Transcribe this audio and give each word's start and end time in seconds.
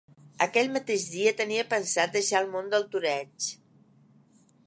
Aquell 0.43 0.71
mateix 0.77 1.03
dia 1.15 1.33
tenia 1.41 1.65
pensat 1.75 2.17
deixar 2.17 2.41
el 2.45 2.49
món 2.55 2.73
del 2.73 2.89
toreig. 2.97 3.51